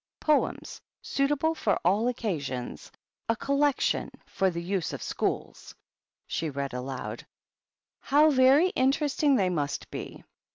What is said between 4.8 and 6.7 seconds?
of SchoolSy" she